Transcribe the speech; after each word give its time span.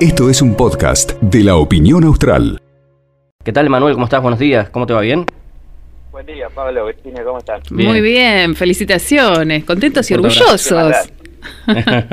Esto 0.00 0.30
es 0.30 0.42
un 0.42 0.54
podcast 0.54 1.12
de 1.20 1.42
la 1.42 1.56
opinión 1.56 2.04
austral. 2.04 2.60
¿Qué 3.44 3.52
tal, 3.52 3.70
Manuel? 3.70 3.94
¿Cómo 3.94 4.06
estás? 4.06 4.20
Buenos 4.22 4.38
días. 4.40 4.68
¿Cómo 4.70 4.86
te 4.86 4.92
va? 4.92 5.00
¿Bien? 5.00 5.24
Buen 6.12 6.26
día, 6.26 6.48
Pablo, 6.48 6.86
Virginia, 6.86 7.22
¿cómo 7.24 7.38
están? 7.38 7.60
Bien. 7.70 7.90
Muy 7.90 8.00
bien, 8.00 8.56
felicitaciones, 8.56 9.64
contentos 9.64 10.10
y 10.10 10.14
orgullosos. 10.14 10.96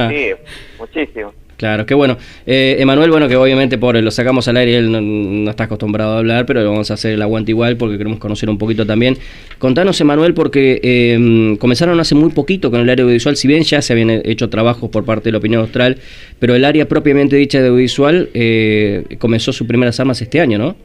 Sí, 0.09 0.31
muchísimo. 0.77 1.33
Claro, 1.57 1.85
qué 1.85 1.93
bueno. 1.93 2.17
Eh, 2.45 2.77
Emanuel, 2.79 3.11
bueno, 3.11 3.27
que 3.27 3.35
obviamente 3.35 3.77
por 3.77 3.95
lo 3.95 4.11
sacamos 4.11 4.47
al 4.47 4.57
aire, 4.57 4.77
él 4.77 4.91
no, 4.91 4.99
no 4.99 5.49
está 5.49 5.65
acostumbrado 5.65 6.13
a 6.13 6.17
hablar, 6.19 6.45
pero 6.45 6.63
vamos 6.69 6.89
a 6.91 6.95
hacer 6.95 7.13
el 7.13 7.21
aguante 7.21 7.51
igual 7.51 7.77
porque 7.77 7.97
queremos 7.97 8.19
conocer 8.19 8.49
un 8.49 8.57
poquito 8.57 8.85
también. 8.85 9.17
Contanos, 9.59 9.99
Emanuel, 10.01 10.33
porque 10.33 10.81
eh, 10.83 11.57
comenzaron 11.59 11.99
hace 11.99 12.15
muy 12.15 12.31
poquito 12.31 12.71
con 12.71 12.81
el 12.81 12.89
área 12.89 13.03
audiovisual, 13.03 13.35
si 13.35 13.47
bien 13.47 13.63
ya 13.63 13.81
se 13.81 13.93
habían 13.93 14.09
hecho 14.09 14.49
trabajos 14.49 14.89
por 14.89 15.05
parte 15.05 15.25
de 15.25 15.33
la 15.33 15.37
opinión 15.37 15.61
austral, 15.61 15.97
pero 16.39 16.55
el 16.55 16.65
área 16.65 16.87
propiamente 16.87 17.35
dicha 17.35 17.61
de 17.61 17.67
audiovisual 17.67 18.29
eh, 18.33 19.05
comenzó 19.19 19.53
sus 19.53 19.67
primeras 19.67 19.99
armas 19.99 20.21
este 20.21 20.41
año, 20.41 20.57
¿no? 20.57 20.75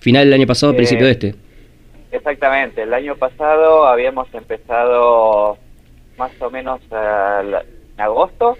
Final 0.00 0.24
del 0.24 0.34
año 0.34 0.46
pasado, 0.46 0.72
Eh, 0.72 0.76
principio 0.76 1.06
de 1.06 1.12
este. 1.12 1.34
Exactamente, 2.10 2.82
el 2.82 2.92
año 2.92 3.16
pasado 3.16 3.86
habíamos 3.86 4.32
empezado 4.34 5.56
más 6.18 6.30
o 6.40 6.50
menos 6.50 6.80
eh, 6.90 7.58
en 7.94 8.00
agosto. 8.00 8.56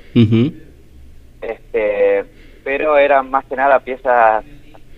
Este, 1.42 2.24
pero 2.64 2.96
eran 2.96 3.30
más 3.30 3.44
que 3.46 3.56
nada 3.56 3.80
piezas, 3.80 4.44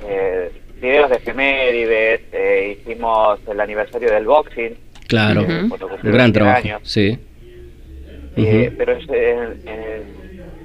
eh, 0.07 0.51
videos 0.81 1.11
de 1.11 1.17
efemérides, 1.17 2.21
eh, 2.33 2.79
hicimos 2.81 3.41
el 3.49 3.61
aniversario 3.61 4.11
del 4.11 4.27
boxing, 4.27 4.75
Claro, 5.09 5.45
cumplió 5.69 5.89
gran 6.03 6.33
20 6.33 6.39
trabajo, 6.39 6.59
años. 6.59 6.81
sí. 6.85 7.19
Eh, 8.37 8.73
pero 8.77 8.93
es, 8.95 9.05
eh, 9.11 9.55
eh, 9.65 10.03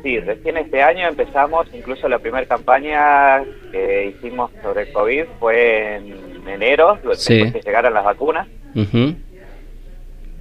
sí, 0.02 0.20
recién 0.20 0.58
este 0.58 0.82
año 0.82 1.08
empezamos, 1.08 1.68
incluso 1.74 2.10
la 2.10 2.18
primera 2.18 2.46
campaña 2.48 3.44
que 3.72 4.08
hicimos 4.08 4.50
sobre 4.64 4.84
el 4.84 4.92
COVID 4.92 5.26
fue 5.40 5.98
en 5.98 6.48
enero, 6.48 6.98
Sí. 7.14 7.36
después 7.44 7.54
que 7.64 7.70
llegaran 7.70 7.94
las 7.94 8.04
vacunas, 8.06 8.48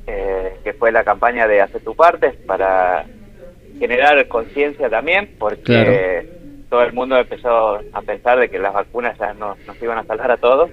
eh, 0.07 0.53
que 0.65 0.73
fue 0.73 0.91
la 0.91 1.05
campaña 1.05 1.47
de 1.47 1.61
Hacer 1.61 1.83
tu 1.83 1.95
parte 1.95 2.31
para 2.47 3.05
generar 3.79 4.27
conciencia 4.29 4.89
también, 4.91 5.31
porque 5.39 5.63
Claro. 5.63 5.93
todo 6.71 6.83
el 6.83 6.93
mundo 6.93 7.17
empezó 7.19 7.81
a 7.93 8.03
pensar 8.03 8.39
de 8.41 8.49
que 8.49 8.59
las 8.59 8.73
vacunas 8.75 9.17
ya 9.19 9.33
no- 9.35 9.57
nos 9.67 9.83
iban 9.83 9.99
a 9.99 10.05
salvar 10.05 10.31
a 10.33 10.37
todos, 10.37 10.71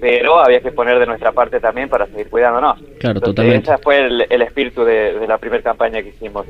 pero 0.00 0.38
había 0.38 0.60
que 0.60 0.70
poner 0.72 0.98
de 0.98 1.06
nuestra 1.06 1.32
parte 1.32 1.60
también 1.60 1.88
para 1.88 2.06
seguir 2.06 2.28
cuidándonos. 2.28 2.78
Claro, 2.98 3.18
Entonces, 3.18 3.22
totalmente. 3.22 3.70
Ese 3.72 3.82
fue 3.82 3.98
el, 4.00 4.26
el 4.28 4.42
espíritu 4.42 4.84
de, 4.84 5.18
de 5.18 5.26
la 5.26 5.38
primera 5.38 5.62
campaña 5.62 6.02
que 6.02 6.10
hicimos. 6.10 6.46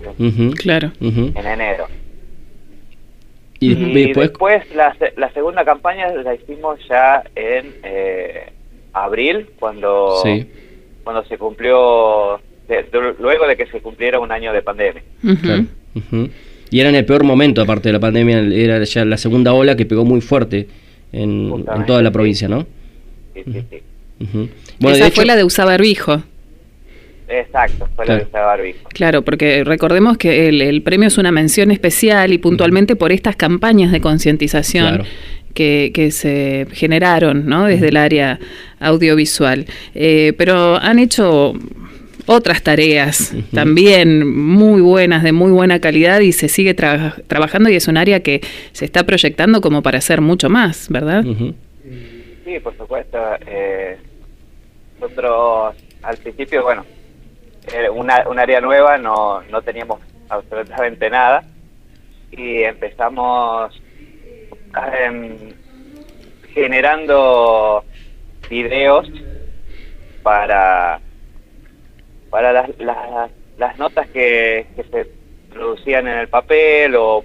Claro. 0.58 0.90
En 1.00 1.46
enero. 1.46 1.86
Y, 3.60 3.72
Y 3.72 4.04
después, 4.06 4.28
después 4.30 4.74
la, 4.74 4.94
se- 4.96 5.12
la 5.16 5.30
segunda 5.32 5.64
campaña 5.64 6.08
la 6.12 6.34
hicimos 6.34 6.78
ya 6.88 7.22
en 7.36 7.72
eh, 7.84 8.50
abril, 8.92 9.46
cuando, 9.60 10.16
Sí. 10.22 10.50
cuando 11.04 11.24
se 11.24 11.38
cumplió, 11.38 12.40
de- 12.68 12.82
de- 12.82 13.14
luego 13.20 13.46
de 13.46 13.56
que 13.56 13.66
se 13.66 13.80
cumpliera 13.80 14.18
un 14.20 14.30
año 14.32 14.52
de 14.52 14.62
pandemia. 14.62 15.02
Claro. 15.42 15.64
Y 16.70 16.80
era 16.80 16.88
en 16.88 16.94
el 16.96 17.04
peor 17.04 17.22
momento, 17.24 17.62
aparte 17.62 17.88
de 17.88 17.92
la 17.92 18.00
pandemia, 18.00 18.38
era 18.40 18.82
ya 18.84 19.04
la 19.04 19.16
segunda 19.16 19.52
ola 19.52 19.76
que 19.76 19.86
pegó 19.86 20.04
muy 20.04 20.20
fuerte 20.20 20.66
en, 21.12 21.64
toda 21.86 22.02
la 22.02 22.10
provincia, 22.10 22.48
¿no? 22.48 22.66
Sí, 23.34 23.42
sí, 23.44 23.62
sí. 23.70 23.78
Bueno, 24.80 24.96
Esa 24.96 25.04
de 25.04 25.08
hecho, 25.08 25.14
fue 25.16 25.24
la 25.26 25.36
de 25.36 25.44
usar 25.44 25.66
barbijo. 25.66 26.22
Exacto, 27.28 27.88
fue 27.96 28.04
la 28.04 28.14
Claro. 28.14 28.20
de 28.24 28.28
usar 28.28 28.44
barbijo. 28.44 28.88
Claro, 28.92 29.22
porque 29.22 29.64
recordemos 29.64 30.18
que 30.18 30.48
el, 30.48 30.60
el 30.60 30.82
premio 30.82 31.08
es 31.08 31.16
una 31.18 31.32
mención 31.32 31.70
especial 31.70 32.32
y 32.32 32.38
puntualmente 32.38 32.96
por 32.96 33.12
estas 33.12 33.36
campañas 33.36 33.92
de 33.92 34.00
concientización 34.00 34.88
Claro. 34.96 35.04
que, 35.54 35.90
que 35.94 36.10
se 36.10 36.66
generaron 36.72 37.46
¿no? 37.46 37.64
desde 37.66 37.88
el 37.88 37.96
área 37.96 38.38
audiovisual. 38.80 39.64
Eh, 39.94 40.32
pero 40.36 40.76
han 40.76 40.98
hecho 40.98 41.54
otras 42.26 42.62
tareas 42.62 43.34
también 43.52 44.26
muy 44.34 44.80
buenas, 44.80 45.22
de 45.22 45.32
muy 45.32 45.50
buena 45.52 45.78
calidad 45.80 46.20
y 46.20 46.32
se 46.32 46.48
sigue 46.48 46.74
tra- 46.74 47.22
trabajando 47.26 47.68
y 47.70 47.76
es 47.76 47.86
un 47.88 47.96
área 47.96 48.20
que 48.20 48.40
se 48.72 48.84
está 48.84 49.04
proyectando 49.04 49.60
como 49.60 49.82
para 49.82 49.98
hacer 49.98 50.20
mucho 50.20 50.48
más, 50.48 50.88
¿verdad? 50.88 51.22
Sí, 51.24 52.58
por 52.62 52.76
supuesto. 52.76 53.18
eh, 53.46 53.98
nosotros 55.00 55.74
al 56.02 56.16
principio, 56.18 56.62
bueno, 56.62 56.84
era 57.74 57.90
una, 57.90 58.24
un 58.28 58.38
área 58.38 58.60
nueva, 58.60 58.96
no, 58.98 59.42
no 59.50 59.60
teníamos 59.62 60.00
absolutamente 60.28 61.10
nada 61.10 61.44
y 62.32 62.62
empezamos 62.62 63.72
em, 65.04 65.36
generando 66.52 67.84
videos 68.48 69.08
para 70.22 71.00
para 72.34 72.52
las, 72.52 72.68
las, 72.80 73.30
las 73.58 73.78
notas 73.78 74.08
que, 74.08 74.66
que 74.74 74.82
se 74.90 75.06
producían 75.52 76.08
en 76.08 76.18
el 76.18 76.26
papel 76.26 76.96
o 76.96 77.22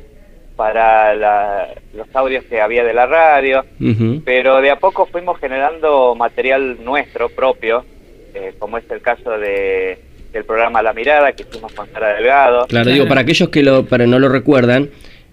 para 0.56 1.16
la- 1.16 1.68
los 1.96 2.08
audios 2.14 2.44
que 2.46 2.62
había 2.62 2.84
de 2.84 2.94
la 2.94 3.08
radio 3.08 3.66
pero 4.24 4.62
de 4.62 4.70
a 4.70 4.76
poco 4.78 5.08
fuimos 5.08 5.40
generando 5.40 6.14
material 6.14 6.78
nuestro 6.84 7.30
propio, 7.30 7.84
eh, 8.36 8.54
como 8.60 8.78
es 8.78 8.84
el 8.92 9.02
caso 9.02 9.32
de, 9.40 9.98
del 10.32 10.44
programa 10.46 10.84
La 10.84 10.94
Mirada 10.94 11.32
que 11.32 11.42
hicimos 11.42 11.72
con 11.74 11.90
Sara 11.92 12.14
Delgado. 12.14 12.68
Claro, 12.68 12.84
Claro. 12.84 12.92
digo, 12.92 13.08
para 13.08 13.22
aquellos 13.22 13.50
que 13.50 13.64
lo, 13.64 13.86
para 13.86 14.06
no 14.06 14.20
lo 14.20 14.30
recuerdan, 14.30 14.90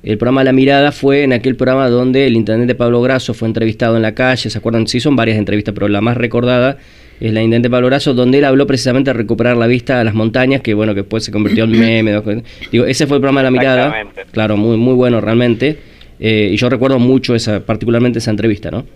el 0.06 0.18
programa 0.18 0.44
La 0.44 0.52
Mirada 0.52 0.92
fue 0.92 1.24
en 1.24 1.32
aquel 1.32 1.56
programa 1.56 1.88
donde 1.90 2.26
el 2.26 2.36
intendente 2.36 2.74
Pablo 2.76 3.02
Grasso 3.02 3.34
fue 3.34 3.48
entrevistado 3.48 3.96
en 3.96 4.02
la 4.02 4.14
calle, 4.14 4.48
¿se 4.50 4.56
acuerdan? 4.56 4.86
Sí, 4.86 5.00
son 5.00 5.16
varias 5.16 5.36
entrevistas, 5.36 5.74
pero 5.74 5.88
la 5.88 6.00
más 6.00 6.16
recordada 6.16 6.78
es 7.20 7.32
la 7.32 7.42
intendente 7.42 7.68
Pablo 7.68 7.88
Grasso, 7.88 8.14
donde 8.14 8.38
él 8.38 8.44
habló 8.44 8.66
precisamente 8.66 9.10
de 9.10 9.14
recuperar 9.14 9.56
la 9.56 9.66
vista 9.66 10.00
a 10.00 10.04
las 10.04 10.14
montañas, 10.14 10.60
que 10.60 10.74
bueno, 10.74 10.94
que 10.94 11.00
después 11.00 11.24
se 11.24 11.32
convirtió 11.32 11.64
en 11.64 11.72
meme. 11.72 12.22
Digo, 12.70 12.86
ese 12.86 13.06
fue 13.06 13.16
el 13.16 13.20
programa 13.20 13.42
La 13.42 13.50
Mirada. 13.50 14.04
Claro, 14.30 14.56
muy, 14.56 14.76
muy 14.76 14.94
bueno 14.94 15.20
realmente. 15.20 15.78
Eh, 16.20 16.50
y 16.52 16.56
yo 16.56 16.68
recuerdo 16.70 16.98
mucho 16.98 17.34
esa, 17.34 17.60
particularmente 17.60 18.20
esa 18.20 18.30
entrevista, 18.30 18.70
¿no? 18.70 18.86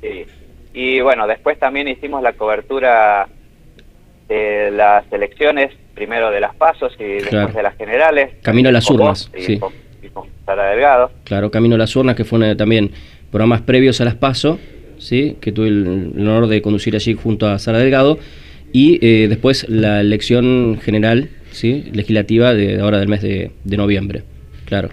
Sí. 0.00 0.26
Y 0.74 1.00
bueno, 1.00 1.26
después 1.26 1.58
también 1.58 1.88
hicimos 1.88 2.22
la 2.22 2.34
cobertura 2.34 3.26
de 4.28 4.70
las 4.70 5.04
elecciones, 5.12 5.70
primero 5.94 6.30
de 6.30 6.40
las 6.40 6.54
pasos 6.54 6.92
y 6.98 7.04
después 7.04 7.30
Claro. 7.30 7.52
de 7.52 7.62
las 7.62 7.76
generales. 7.76 8.30
Camino 8.42 8.68
a 8.68 8.72
las 8.72 8.88
urnas, 8.90 9.30
sí. 9.38 9.58
Y 10.04 10.08
con 10.10 10.26
Sara 10.46 10.70
Delgado. 10.70 11.10
Claro, 11.24 11.50
Camino 11.50 11.74
a 11.74 11.78
las 11.78 11.94
Urnas, 11.96 12.16
que 12.16 12.24
fue 12.24 12.38
una- 12.38 12.56
también 12.56 12.90
programas 13.30 13.62
previos 13.62 14.00
a 14.00 14.04
las 14.04 14.14
PASO, 14.14 14.58
¿sí? 14.98 15.36
que 15.40 15.52
tuve 15.52 15.68
el, 15.68 16.12
el 16.16 16.28
honor 16.28 16.46
de 16.46 16.62
conducir 16.62 16.94
allí 16.94 17.14
junto 17.14 17.46
a 17.46 17.58
Sara 17.58 17.78
Delgado, 17.78 18.18
y 18.72 18.98
eh, 19.06 19.28
después 19.28 19.68
la 19.68 20.00
elección 20.00 20.78
general 20.82 21.28
¿sí? 21.52 21.84
legislativa 21.92 22.54
de 22.54 22.80
ahora 22.80 22.98
del 22.98 23.08
mes 23.08 23.22
de, 23.22 23.50
de 23.64 23.76
noviembre. 23.76 24.22
Claro, 24.66 24.88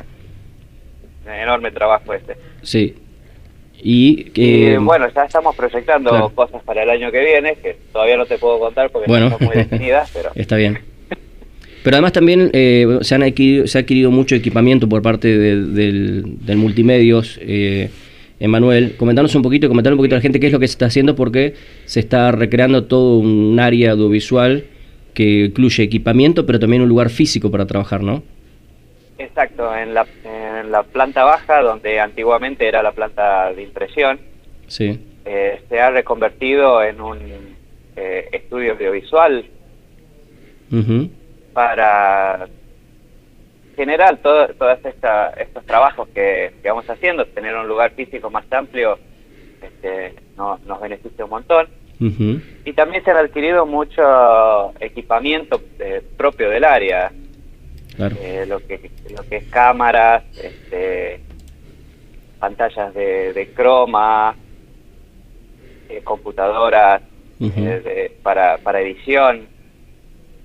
Un 1.25 1.31
enorme 1.33 1.71
trabajo 1.71 2.13
este. 2.13 2.35
sí. 2.61 2.95
Y, 3.83 4.27
Y 4.35 4.65
eh, 4.65 4.77
bueno, 4.77 5.07
ya 5.11 5.23
estamos 5.23 5.55
proyectando 5.55 6.11
claro. 6.11 6.29
cosas 6.29 6.61
para 6.61 6.83
el 6.83 6.89
año 6.91 7.11
que 7.11 7.19
viene, 7.19 7.55
que 7.55 7.77
todavía 7.91 8.15
no 8.15 8.27
te 8.27 8.37
puedo 8.37 8.59
contar 8.59 8.91
porque 8.91 9.07
Bueno. 9.07 9.31
no 9.31 9.37
son 9.39 9.47
muy 9.47 9.55
definidas, 9.55 10.11
pero 10.13 10.29
Está 10.35 10.55
bien. 10.57 10.77
Pero 11.83 11.95
además 11.95 12.13
también 12.13 12.49
eh, 12.53 12.99
se, 13.01 13.15
han 13.15 13.23
adquirido, 13.23 13.65
se 13.67 13.77
ha 13.77 13.81
adquirido 13.81 14.11
mucho 14.11 14.35
equipamiento 14.35 14.87
por 14.87 15.01
parte 15.01 15.27
de- 15.37 15.65
del, 15.65 16.23
del 16.45 16.57
multimedios. 16.57 17.39
Eh, 17.41 17.89
Emanuel, 18.39 18.95
comentanos 18.97 19.33
un 19.35 19.41
poquito, 19.43 19.67
comentar 19.67 19.93
un 19.93 19.97
poquito 19.97 20.15
a 20.15 20.17
la 20.17 20.21
gente 20.21 20.39
qué 20.39 20.47
es 20.47 20.53
lo 20.53 20.59
que 20.59 20.67
se 20.67 20.73
está 20.73 20.87
haciendo 20.87 21.15
porque 21.15 21.53
se 21.85 21.99
está 21.99 22.31
recreando 22.31 22.85
todo 22.85 23.19
un 23.19 23.59
área 23.59 23.91
audiovisual 23.91 24.63
que 25.13 25.45
incluye 25.45 25.83
equipamiento, 25.83 26.45
pero 26.45 26.59
también 26.59 26.81
un 26.81 26.89
lugar 26.89 27.09
físico 27.09 27.51
para 27.51 27.65
trabajar, 27.67 28.01
¿no? 28.01 28.23
Exacto, 29.19 29.75
en 29.75 29.93
la, 29.93 30.07
en 30.59 30.71
la 30.71 30.81
planta 30.83 31.23
baja, 31.23 31.61
donde 31.61 31.99
antiguamente 31.99 32.67
era 32.67 32.81
la 32.81 32.91
planta 32.93 33.53
de 33.53 33.61
impresión, 33.61 34.19
Sí. 34.67 34.97
eh, 35.25 35.59
se 35.69 35.79
ha 35.79 35.91
reconvertido 35.91 36.81
en 36.83 36.99
un 37.01 37.17
eh, 37.95 38.25
estudio 38.31 38.71
audiovisual 38.73 39.45
Ujú. 40.71 41.09
Para 41.53 42.47
generar 43.75 44.17
todo, 44.17 44.47
todos 44.49 44.77
estos 44.83 45.65
trabajos 45.65 46.07
que, 46.13 46.53
que 46.61 46.69
vamos 46.69 46.89
haciendo, 46.89 47.25
tener 47.25 47.55
un 47.55 47.67
lugar 47.67 47.91
físico 47.91 48.29
más 48.29 48.45
amplio 48.51 48.99
este, 49.61 50.13
no- 50.37 50.59
nos 50.65 50.79
beneficia 50.81 51.23
un 51.25 51.31
montón. 51.31 51.67
Y 52.65 52.73
también 52.73 53.03
se 53.03 53.11
han 53.11 53.17
adquirido 53.17 53.65
mucho 53.65 54.73
equipamiento 54.79 55.61
eh, 55.79 56.01
propio 56.17 56.49
del 56.49 56.63
área, 56.63 57.11
Claro. 57.95 58.15
eh, 58.21 58.45
lo 58.47 58.59
que 58.59 58.89
lo 59.13 59.23
que 59.23 59.37
es 59.37 59.43
cámaras, 59.49 60.23
este, 60.41 61.19
pantallas 62.39 62.93
de, 62.93 63.33
de 63.33 63.47
croma, 63.53 64.35
eh, 65.89 66.01
computadoras 66.03 67.01
de- 67.83 68.11
para, 68.23 68.57
para 68.59 68.79
edición, 68.81 69.47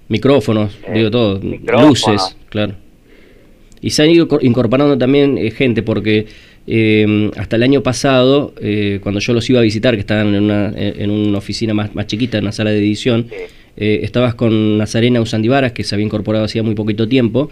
Micrófonos, 0.09 0.77
eh, 0.87 0.93
digo 0.99 1.11
todo. 1.11 1.41
micrófonos, 1.41 1.89
Luces, 2.07 2.37
Claro. 2.49 2.75
Y 3.81 3.91
se 3.91 4.03
han 4.03 4.11
ido 4.11 4.27
co- 4.29 4.39
incorporando 4.41 4.97
también 4.97 5.37
eh, 5.39 5.51
gente, 5.51 5.83
porque 5.83 6.27
eh, 6.67 7.31
hasta 7.37 7.57
el 7.57 7.63
año 7.63 7.83
pasado, 7.83 8.55
eh, 8.61 8.99
cuando 9.03 9.21
yo 9.21 9.33
los 9.33 9.49
iba 9.51 9.61
a 9.61 9.63
visitar, 9.63 9.95
que 9.95 10.01
estaban 10.01 10.35
en 10.35 10.45
una, 10.45 10.73
en 10.77 11.11
una 11.11 11.39
oficina 11.39 11.75
más, 11.75 11.95
más 11.95 12.07
chiquita, 12.07 12.39
en 12.39 12.45
una 12.45 12.53
sala 12.53 12.71
de 12.71 12.79
edición, 12.79 13.27
Sí. 13.29 13.35
eh, 13.77 14.01
estabas 14.03 14.35
con 14.35 14.79
Nazarena 14.79 15.21
Usandivaras, 15.21 15.73
que 15.73 15.85
se 15.85 15.95
había 15.95 16.07
incorporado 16.07 16.45
hacía 16.45 16.63
muy 16.63 16.75
poquito 16.75 17.07
tiempo, 17.07 17.51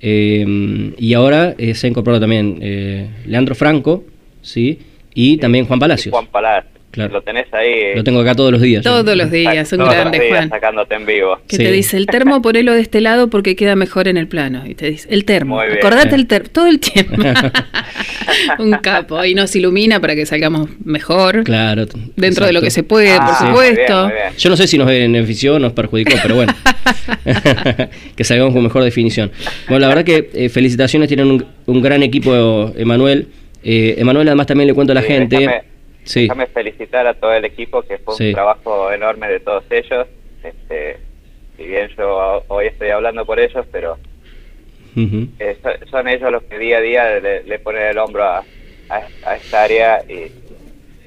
eh, 0.00 0.92
y 0.98 1.12
ahora 1.14 1.54
se 1.74 1.86
ha 1.86 1.90
incorporado 1.90 2.20
también 2.20 2.58
eh, 2.60 3.06
Leandro 3.26 3.54
Franco, 3.54 4.04
¿sí? 4.42 4.78
Y 5.14 5.36
también 5.36 5.66
Juan 5.66 5.78
Palacios. 5.78 6.12
Juan 6.12 6.26
Palacios. 6.26 6.72
Claro. 6.90 7.12
Lo 7.12 7.22
tenés 7.22 7.46
ahí. 7.54 7.94
Lo 7.94 8.02
tengo 8.02 8.18
acá 8.20 8.34
todos 8.34 8.50
los 8.50 8.60
días. 8.60 8.84
yo. 8.84 8.90
Todos 9.02 9.16
los 9.16 9.30
días, 9.30 9.72
un 9.72 9.78
grande, 9.84 10.18
días 10.18 10.30
Juan. 10.30 10.48
sacándote 10.48 10.96
en 10.96 11.06
vivo. 11.06 11.38
Que 11.46 11.56
Sí. 11.56 11.62
te 11.62 11.70
dice 11.70 11.96
el 11.96 12.06
termo 12.06 12.42
ponelo 12.42 12.72
de 12.72 12.80
este 12.80 13.00
lado 13.00 13.28
porque 13.30 13.54
queda 13.54 13.76
mejor 13.76 14.08
en 14.08 14.16
el 14.16 14.26
plano. 14.26 14.64
Y 14.66 14.74
te 14.74 14.90
dice, 14.90 15.06
el 15.10 15.24
termo. 15.24 15.56
Muy 15.56 15.66
bien. 15.66 15.78
Acordate 15.78 16.14
el 16.16 16.26
termo, 16.26 16.48
todo 16.52 16.66
el 16.66 16.80
tiempo. 16.80 17.14
un 18.58 18.72
capo. 18.82 19.24
Y 19.24 19.34
nos 19.34 19.54
ilumina 19.54 20.00
para 20.00 20.14
que 20.16 20.26
salgamos 20.26 20.68
mejor. 20.84 21.44
Claro. 21.44 21.86
Dentro 22.16 22.46
de 22.46 22.52
lo 22.52 22.60
que 22.60 22.70
se 22.70 22.82
puede, 22.82 23.12
Ah, 23.12 23.38
por 23.40 23.50
muy 23.50 23.60
bien, 23.62 23.74
supuesto. 23.76 24.04
muy 24.04 24.12
bien. 24.12 24.24
Yo 24.36 24.50
no 24.50 24.56
sé 24.56 24.66
si 24.66 24.76
nos 24.78 24.86
benefició 24.88 25.54
o 25.54 25.58
nos 25.58 25.72
perjudicó, 25.72 26.16
pero 26.22 26.34
bueno. 26.36 26.52
que 28.16 28.24
salgamos 28.24 28.52
con 28.54 28.62
mejor 28.62 28.82
definición. 28.84 29.30
Bueno, 29.68 29.80
la 29.82 29.88
verdad 29.88 30.04
que 30.04 30.30
eh, 30.34 30.48
felicitaciones, 30.48 31.08
tienen 31.08 31.26
un, 31.30 31.44
un 31.66 31.82
gran 31.82 32.02
equipo, 32.02 32.72
Emanuel. 32.76 33.28
Eh, 33.62 33.96
Emanuel, 33.98 34.26
además, 34.28 34.46
también 34.46 34.68
le 34.68 34.74
cuento 34.74 34.92
a 34.92 34.94
la 34.94 35.02
Sí, 35.02 35.08
gente. 35.08 35.36
Déjame, 35.36 35.62
sí, 36.04 36.22
déjame 36.22 36.46
felicitar 36.46 37.06
a 37.06 37.14
todo 37.14 37.32
el 37.32 37.44
equipo, 37.44 37.82
que 37.82 37.98
fue 37.98 38.14
Sí. 38.16 38.26
un 38.28 38.32
trabajo 38.34 38.92
enorme 38.92 39.28
de 39.28 39.40
todos 39.40 39.64
ellos. 39.70 40.06
Este, 40.42 40.96
si 41.56 41.64
bien 41.64 41.88
yo 41.96 42.42
hoy 42.48 42.66
estoy 42.66 42.88
hablando 42.90 43.24
por 43.26 43.38
ellos, 43.40 43.64
pero 43.70 43.98
eh, 44.96 45.56
so- 45.62 45.86
son 45.90 46.08
ellos 46.08 46.30
los 46.32 46.42
que 46.44 46.58
día 46.58 46.78
a 46.78 46.80
día 46.80 47.20
le, 47.20 47.44
le 47.44 47.58
ponen 47.58 47.82
el 47.82 47.98
hombro 47.98 48.24
a, 48.24 48.38
a- 48.88 49.08
a 49.26 49.36
esta 49.36 49.64
área 49.64 50.02
y, 50.08 50.32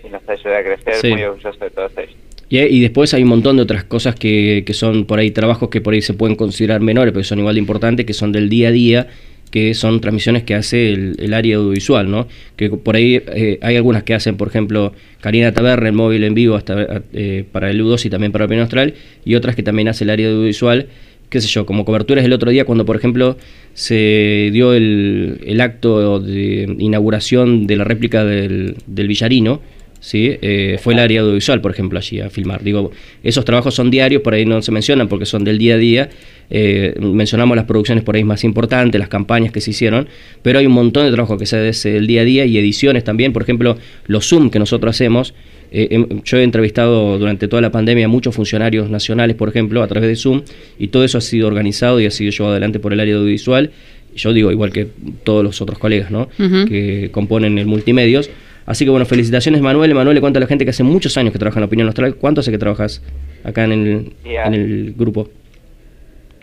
y 0.05 0.09
nos 0.09 0.27
ayuda 0.27 0.59
a 0.59 0.63
crecer. 0.63 0.95
Sí. 0.95 1.09
Muy 1.11 1.23
orgulloso 1.23 1.59
de 1.59 1.69
todos 1.69 1.91
ellos. 1.97 2.15
Y, 2.49 2.59
y 2.59 2.81
después 2.81 3.13
hay 3.13 3.23
un 3.23 3.29
montón 3.29 3.57
de 3.57 3.63
otras 3.63 3.83
cosas 3.83 4.15
que, 4.15 4.63
que 4.65 4.73
son 4.73 5.05
por 5.05 5.19
ahí 5.19 5.31
trabajos 5.31 5.69
que 5.69 5.81
por 5.81 5.93
ahí 5.93 6.01
se 6.01 6.13
pueden 6.13 6.35
considerar 6.35 6.81
menores, 6.81 7.11
pero 7.13 7.23
son 7.23 7.39
igual 7.39 7.55
de 7.55 7.59
importantes, 7.61 8.05
que 8.05 8.13
son 8.13 8.31
del 8.31 8.47
día 8.49 8.67
a 8.67 8.71
día, 8.71 9.07
que 9.53 9.75
son 9.75 10.01
transmisiones 10.01 10.41
que 10.41 10.55
hace 10.55 10.93
el, 10.93 11.31
área 11.31 11.57
audiovisual, 11.57 12.09
¿no? 12.09 12.27
Que 12.55 12.71
por 12.71 12.95
ahí 12.95 13.21
eh, 13.35 13.59
hay 13.61 13.75
algunas 13.75 14.01
que 14.01 14.15
hacen, 14.15 14.35
por 14.35 14.47
ejemplo, 14.47 14.93
Karina 15.21 15.53
Taberna, 15.53 15.89
el 15.89 15.93
móvil 15.93 16.23
en 16.23 16.33
vivo 16.33 16.55
hasta 16.55 17.03
eh, 17.13 17.45
para 17.51 17.69
el 17.69 17.79
U2 17.79 18.03
y 18.07 18.09
también 18.09 18.31
para 18.31 18.45
Opinión 18.45 18.63
Austral, 18.63 18.95
y 19.23 19.35
otras 19.35 19.55
que 19.55 19.61
también 19.61 19.89
hace 19.89 20.05
el 20.05 20.09
área 20.09 20.27
audiovisual, 20.27 20.87
qué 21.29 21.39
sé 21.39 21.47
yo, 21.49 21.67
como 21.67 21.85
coberturas 21.85 22.25
el 22.25 22.33
otro 22.33 22.49
día 22.49 22.65
cuando, 22.65 22.83
por 22.83 22.95
ejemplo, 22.95 23.37
se 23.75 24.49
dio 24.51 24.73
el, 24.73 25.39
el 25.45 25.61
acto 25.61 26.19
de 26.19 26.75
inauguración 26.79 27.67
de 27.67 27.75
la 27.75 27.83
réplica 27.83 28.25
del, 28.25 28.77
del 28.87 29.07
Villarino, 29.07 29.61
¿sí? 30.03 30.37
Eh, 30.41 30.77
fue 30.81 30.93
el 30.93 30.99
área 30.99 31.21
audiovisual, 31.21 31.61
por 31.61 31.71
ejemplo, 31.71 31.97
allí 31.97 32.19
a 32.19 32.29
filmar. 32.29 32.61
Digo, 32.61 32.91
esos 33.23 33.45
trabajos 33.45 33.73
son 33.73 33.89
diarios, 33.89 34.21
por 34.21 34.33
ahí 34.33 34.45
no 34.45 34.61
se 34.61 34.71
mencionan 34.71 35.07
porque 35.07 35.25
son 35.25 35.43
del 35.43 35.57
día 35.57 35.75
a 35.75 35.77
día. 35.77 36.09
Eh, 36.55 36.93
mencionamos 36.99 37.57
las 37.57 37.65
producciones 37.65 38.03
por 38.03 38.15
ahí 38.15 38.23
más 38.23 38.43
importantes, 38.43 38.99
las 38.99 39.09
campañas 39.09 39.51
que 39.51 39.59
se 39.59 39.71
hicieron, 39.71 40.07
pero 40.43 40.59
hay 40.59 40.67
un 40.67 40.73
montón 40.73 41.03
de 41.03 41.11
trabajo 41.11 41.35
que 41.35 41.47
se 41.47 41.67
hace 41.67 41.93
del 41.93 42.05
día 42.05 42.21
a 42.21 42.25
día 42.25 42.45
y 42.45 42.59
ediciones 42.59 43.03
también. 43.03 43.33
Por 43.33 43.41
ejemplo, 43.41 43.75
los 44.05 44.29
Zoom 44.29 44.51
que 44.51 44.59
nosotros 44.59 44.95
hacemos. 44.95 45.33
Eh, 45.71 45.87
em- 45.89 46.21
yo 46.23 46.37
he 46.37 46.43
entrevistado 46.43 47.17
durante 47.17 47.47
toda 47.47 47.59
la 47.63 47.71
pandemia 47.71 48.05
a 48.05 48.07
muchos 48.07 48.35
funcionarios 48.35 48.91
nacionales, 48.91 49.35
por 49.35 49.49
ejemplo, 49.49 49.81
a 49.81 49.87
través 49.87 50.07
de 50.07 50.15
Zoom, 50.15 50.43
y 50.77 50.89
todo 50.89 51.03
eso 51.03 51.17
ha 51.17 51.21
sido 51.21 51.47
organizado 51.47 51.99
y 51.99 52.05
ha 52.05 52.11
sido 52.11 52.29
llevado 52.29 52.51
adelante 52.51 52.79
por 52.79 52.93
el 52.93 52.99
área 52.99 53.15
audiovisual. 53.15 53.71
Yo 54.15 54.31
digo, 54.31 54.51
igual 54.51 54.71
que 54.71 54.89
todos 55.23 55.43
los 55.43 55.59
otros 55.59 55.79
colegas. 55.79 56.11
Que 56.37 57.09
componen 57.11 57.57
el 57.57 57.65
multimedios. 57.65 58.29
Así 58.67 58.85
que 58.85 58.91
bueno, 58.91 59.07
felicitaciones 59.07 59.59
Manuel. 59.61 59.95
Manuel 59.95 60.13
le 60.13 60.21
cuento 60.21 60.37
a 60.37 60.41
la 60.41 60.45
gente 60.47 60.65
que 60.65 60.69
hace 60.69 60.83
muchos 60.83 61.17
años 61.17 61.33
que 61.33 61.39
trabaja 61.39 61.57
en 61.57 61.61
la 61.61 61.65
opinión 61.65 61.87
austral. 61.87 62.13
¿Cuánto 62.15 62.41
hace 62.41 62.51
que 62.51 62.59
trabajas 62.59 63.01
acá 63.43 63.63
en 63.63 63.71
el, 63.71 64.13
en 64.45 64.53
el 64.53 64.93
grupo? 64.95 65.29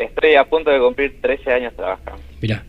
Estoy 0.00 0.34
a 0.34 0.44
punto 0.44 0.70
de 0.70 0.80
cumplir 0.80 1.20
13 1.20 1.52
años 1.52 1.74
trabajando. 1.76 2.22
Mirá. 2.40 2.64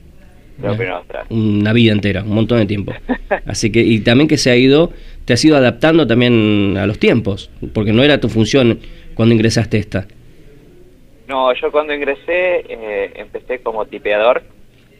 Una 1.29 1.73
vida 1.73 1.91
entera, 1.93 2.23
un 2.23 2.33
montón 2.35 2.59
de 2.59 2.65
tiempo. 2.65 2.93
Así 3.45 3.71
que, 3.71 3.79
y 3.79 4.01
también 4.01 4.27
que 4.27 4.37
se 4.37 4.51
ha 4.51 4.55
ido, 4.55 4.91
te 5.25 5.33
has 5.33 5.43
ido 5.43 5.55
adaptando 5.55 6.05
también 6.05 6.77
a 6.77 6.85
los 6.85 6.99
tiempos, 6.99 7.49
porque 7.73 7.93
no 7.93 8.03
era 8.03 8.19
tu 8.19 8.29
función 8.29 8.79
cuando 9.15 9.33
ingresaste 9.33 9.77
esta. 9.77 10.07
No, 11.27 11.53
yo 11.55 11.71
cuando 11.71 11.93
ingresé 11.93 12.65
eh, 12.67 13.13
empecé 13.15 13.59
como 13.59 13.85
tipeador 13.85 14.43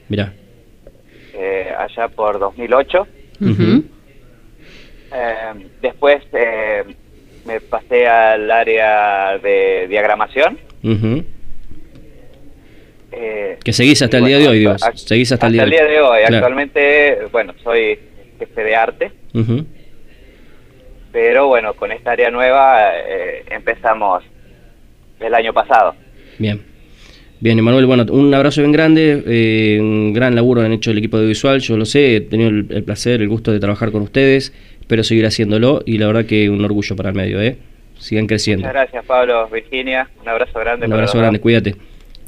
Mirá. 0.07 0.33
eh, 1.33 1.69
allá 1.77 2.07
por 2.07 2.39
2008. 2.39 3.07
Ujú. 3.41 3.83
Eh, 5.13 5.67
después 5.81 6.23
eh, 6.31 6.83
me 7.45 7.59
pasé 7.59 8.07
al 8.07 8.49
área 8.49 9.37
de 9.37 9.87
diagramación. 9.89 10.57
Ujú. 10.83 11.23
Eh, 13.11 13.57
Que 13.63 13.73
seguís 13.73 14.01
hasta 14.01 14.17
el 14.17 14.25
día 14.25 14.39
de 14.39 14.47
hoy, 14.47 14.65
act- 14.65 14.95
Seguís 14.95 15.31
hasta 15.31 15.47
el 15.47 15.53
día 15.53 15.65
de 15.65 15.71
hoy. 15.81 15.91
de 15.91 15.99
hoy. 16.01 16.19
Claro. 16.21 16.35
Actualmente, 16.37 17.17
bueno, 17.31 17.53
soy 17.63 17.99
jefe 18.39 18.63
de 18.63 18.75
arte, 18.75 19.11
pero 21.11 21.47
bueno, 21.47 21.73
con 21.73 21.91
esta 21.91 22.11
área 22.11 22.31
nueva 22.31 22.91
eh, 23.07 23.43
empezamos 23.49 24.23
el 25.19 25.33
año 25.35 25.53
pasado. 25.53 25.95
Bien. 26.39 26.61
Bien, 27.41 27.57
Emanuel, 27.57 27.87
bueno, 27.87 28.05
un 28.11 28.31
abrazo 28.33 28.61
bien 28.61 28.71
grande, 28.71 29.23
eh, 29.25 29.77
un 29.81 30.13
gran 30.13 30.35
laburo 30.35 30.61
han 30.61 30.71
hecho 30.73 30.91
el 30.91 30.99
equipo 30.99 31.17
audiovisual, 31.17 31.59
yo 31.59 31.75
lo 31.75 31.85
sé, 31.85 32.15
he 32.17 32.21
tenido 32.21 32.49
el, 32.51 32.67
el 32.69 32.83
placer, 32.83 33.19
el 33.21 33.27
gusto 33.29 33.51
de 33.51 33.59
trabajar 33.59 33.91
con 33.91 34.03
ustedes, 34.03 34.53
espero 34.79 35.03
seguir 35.03 35.25
haciéndolo 35.25 35.81
y 35.85 35.97
la 35.97 36.05
verdad 36.05 36.25
que 36.25 36.49
un 36.51 36.63
orgullo 36.63 36.95
para 36.95 37.09
el 37.09 37.15
medio, 37.15 37.41
¿eh? 37.41 37.57
Sigan 37.97 38.27
creciendo. 38.27 38.61
Muchas 38.67 38.73
gracias, 38.83 39.05
Pablo, 39.05 39.47
Virginia. 39.49 40.07
Un 40.21 40.29
abrazo 40.29 40.59
grande. 40.59 40.85
Un 40.85 40.93
abrazo 40.93 41.17
grande, 41.17 41.39
cuídate. 41.39 41.75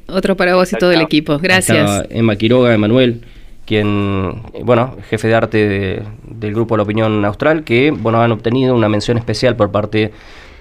Otro 0.08 0.36
para 0.36 0.56
vos 0.56 0.72
y 0.74 0.78
todo 0.78 0.92
el 0.92 1.02
equipo. 1.02 1.40
Gracias. 1.40 2.06
Emma 2.10 2.36
Quiroga, 2.36 2.74
Emanuel, 2.74 3.22
quien, 3.66 4.42
eh, 4.54 4.62
bueno, 4.64 4.98
jefe 5.10 5.28
de 5.28 5.36
arte 5.36 5.58
de- 5.70 6.04
del 6.26 6.54
grupo 6.54 6.76
La 6.78 6.84
Opinión 6.84 7.24
Austral, 7.26 7.64
que, 7.64 7.92
bueno, 7.92 8.22
han 8.22 8.32
obtenido 8.32 8.76
una 8.76 8.90
mención 8.90 9.18
especial 9.18 9.56
por 9.56 9.72
parte 9.72 10.12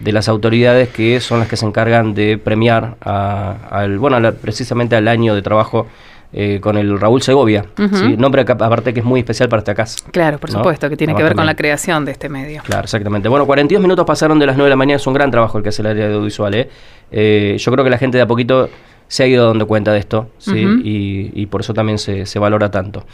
de 0.00 0.12
las 0.12 0.28
autoridades 0.28 0.88
que 0.88 1.20
son 1.20 1.38
las 1.40 1.48
que 1.48 1.56
se 1.56 1.66
encargan 1.66 2.14
de 2.14 2.38
premiar 2.38 2.96
a- 3.00 3.56
al, 3.70 3.98
bueno, 3.98 4.16
a 4.16 4.20
la- 4.20 4.32
precisamente 4.32 4.96
al 4.96 5.08
año 5.08 5.34
de 5.34 5.42
trabajo 5.42 5.86
eh, 6.34 6.60
con 6.62 6.78
el 6.78 6.98
Raúl 6.98 7.20
Segovia, 7.20 7.66
nombre 8.16 8.46
que 8.46 8.52
aparte 8.52 8.94
que 8.94 9.00
es 9.00 9.04
muy 9.04 9.20
especial 9.20 9.50
para 9.50 9.58
esta 9.60 9.74
casa. 9.74 9.98
Claro, 10.12 10.38
por 10.38 10.50
¿no? 10.50 10.60
supuesto, 10.60 10.88
que 10.88 10.96
tiene 10.96 11.14
que 11.14 11.22
ver 11.22 11.34
con 11.34 11.44
la 11.44 11.54
creación 11.54 12.06
de 12.06 12.12
este 12.12 12.30
medio. 12.30 12.62
Claro, 12.64 12.84
exactamente. 12.84 13.28
Bueno, 13.28 13.44
42 13.44 13.82
minutos 13.82 14.06
pasaron 14.06 14.38
de 14.38 14.46
las 14.46 14.56
9 14.56 14.68
de 14.68 14.70
la 14.70 14.76
mañana, 14.76 14.96
es 14.96 15.06
un 15.06 15.12
gran 15.12 15.30
trabajo 15.30 15.58
el 15.58 15.62
que 15.62 15.68
hace 15.68 15.82
el 15.82 15.88
área 15.88 16.06
de 16.08 16.14
audiovisual. 16.14 16.54
¿eh? 16.54 16.70
Eh, 17.10 17.56
yo 17.58 17.70
creo 17.70 17.84
que 17.84 17.90
la 17.90 17.98
gente 17.98 18.16
de 18.16 18.22
a 18.22 18.26
poquito 18.26 18.70
se 19.12 19.24
ha 19.24 19.26
ido 19.26 19.46
dando 19.46 19.66
cuenta 19.66 19.92
de 19.92 19.98
esto, 19.98 20.30
¿sí? 20.38 20.64
Ujú. 20.64 20.80
y, 20.82 21.30
y 21.34 21.44
por 21.44 21.60
eso 21.60 21.74
también 21.74 21.98
se, 21.98 22.24
se 22.24 22.38
valora 22.38 22.70
tanto. 22.70 23.04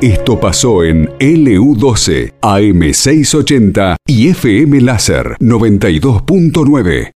Esto 0.00 0.40
pasó 0.40 0.82
en 0.82 1.06
LU12, 1.18 2.32
AM680 2.40 3.96
y 4.06 4.28
FM 4.28 4.80
Láser 4.80 5.36
92.9. 5.38 7.08